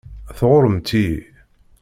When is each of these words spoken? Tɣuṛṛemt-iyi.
Tɣuṛṛemt-iyi. 0.37 1.19